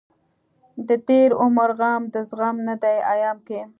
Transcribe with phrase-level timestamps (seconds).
[0.87, 3.61] دتېر عمر غم دزغم نه دی ايام کې